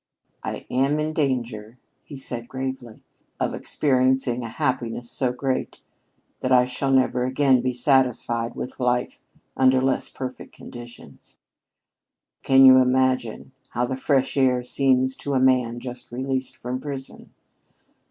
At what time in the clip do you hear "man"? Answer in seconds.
15.39-15.79